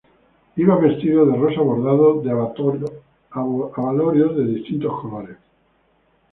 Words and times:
Iba 0.61 0.75
vestido 0.79 1.27
de 1.27 1.35
rosa 1.37 1.61
bordado 1.61 2.23
de 2.23 2.29
abalorios 3.69 4.35
de 4.35 4.43
distintos 4.47 4.93
colores. 4.99 5.37